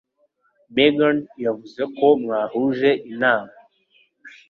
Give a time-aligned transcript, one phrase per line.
[0.75, 3.51] Megan yavuze ko mwahuje Inama.